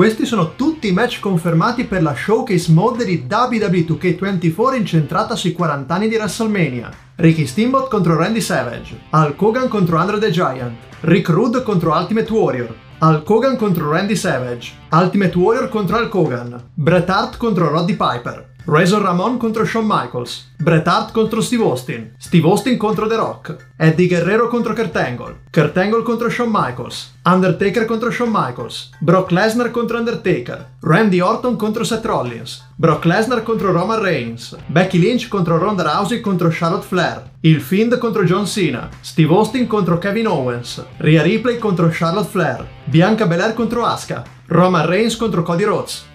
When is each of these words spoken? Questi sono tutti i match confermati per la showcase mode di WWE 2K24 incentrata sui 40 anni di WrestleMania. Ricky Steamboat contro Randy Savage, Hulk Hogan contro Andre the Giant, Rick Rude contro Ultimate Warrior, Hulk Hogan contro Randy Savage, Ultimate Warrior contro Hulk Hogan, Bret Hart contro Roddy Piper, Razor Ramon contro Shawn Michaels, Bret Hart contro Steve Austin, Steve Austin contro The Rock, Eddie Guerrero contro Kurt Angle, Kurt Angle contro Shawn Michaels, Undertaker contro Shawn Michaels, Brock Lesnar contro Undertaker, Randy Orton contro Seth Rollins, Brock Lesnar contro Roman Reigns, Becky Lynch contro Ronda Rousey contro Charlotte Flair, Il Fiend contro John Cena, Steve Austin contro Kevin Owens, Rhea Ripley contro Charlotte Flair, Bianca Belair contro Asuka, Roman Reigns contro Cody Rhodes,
Questi 0.00 0.24
sono 0.24 0.54
tutti 0.56 0.88
i 0.88 0.92
match 0.92 1.20
confermati 1.20 1.84
per 1.84 2.00
la 2.00 2.14
showcase 2.14 2.72
mode 2.72 3.04
di 3.04 3.26
WWE 3.28 3.84
2K24 3.84 4.74
incentrata 4.74 5.36
sui 5.36 5.52
40 5.52 5.94
anni 5.94 6.08
di 6.08 6.16
WrestleMania. 6.16 6.90
Ricky 7.16 7.44
Steamboat 7.44 7.90
contro 7.90 8.16
Randy 8.16 8.40
Savage, 8.40 8.98
Hulk 9.10 9.42
Hogan 9.42 9.68
contro 9.68 9.98
Andre 9.98 10.18
the 10.18 10.30
Giant, 10.30 10.74
Rick 11.00 11.28
Rude 11.28 11.62
contro 11.62 11.94
Ultimate 11.94 12.32
Warrior, 12.32 12.74
Hulk 12.98 13.28
Hogan 13.28 13.56
contro 13.58 13.90
Randy 13.90 14.16
Savage, 14.16 14.72
Ultimate 14.90 15.36
Warrior 15.36 15.68
contro 15.68 15.98
Hulk 15.98 16.14
Hogan, 16.14 16.70
Bret 16.72 17.10
Hart 17.10 17.36
contro 17.36 17.68
Roddy 17.68 17.94
Piper, 17.94 18.52
Razor 18.70 19.02
Ramon 19.02 19.36
contro 19.36 19.64
Shawn 19.64 19.84
Michaels, 19.84 20.52
Bret 20.56 20.86
Hart 20.86 21.10
contro 21.10 21.40
Steve 21.40 21.64
Austin, 21.64 22.14
Steve 22.16 22.46
Austin 22.46 22.76
contro 22.76 23.08
The 23.08 23.16
Rock, 23.16 23.56
Eddie 23.76 24.06
Guerrero 24.06 24.46
contro 24.46 24.72
Kurt 24.74 24.94
Angle, 24.94 25.38
Kurt 25.50 25.76
Angle 25.76 26.04
contro 26.04 26.30
Shawn 26.30 26.50
Michaels, 26.52 27.14
Undertaker 27.22 27.84
contro 27.84 28.12
Shawn 28.12 28.30
Michaels, 28.30 28.90
Brock 29.00 29.32
Lesnar 29.32 29.72
contro 29.72 29.98
Undertaker, 29.98 30.68
Randy 30.82 31.20
Orton 31.20 31.56
contro 31.56 31.82
Seth 31.82 32.04
Rollins, 32.04 32.62
Brock 32.76 33.06
Lesnar 33.06 33.42
contro 33.42 33.72
Roman 33.72 33.98
Reigns, 33.98 34.56
Becky 34.68 35.00
Lynch 35.00 35.26
contro 35.26 35.58
Ronda 35.58 35.82
Rousey 35.82 36.20
contro 36.20 36.48
Charlotte 36.48 36.86
Flair, 36.86 37.28
Il 37.40 37.60
Fiend 37.60 37.98
contro 37.98 38.22
John 38.22 38.46
Cena, 38.46 38.88
Steve 39.00 39.34
Austin 39.34 39.66
contro 39.66 39.98
Kevin 39.98 40.28
Owens, 40.28 40.80
Rhea 40.98 41.22
Ripley 41.22 41.58
contro 41.58 41.90
Charlotte 41.90 42.28
Flair, 42.28 42.64
Bianca 42.84 43.26
Belair 43.26 43.52
contro 43.52 43.84
Asuka, 43.84 44.22
Roman 44.46 44.86
Reigns 44.86 45.16
contro 45.16 45.42
Cody 45.42 45.64
Rhodes, 45.64 46.06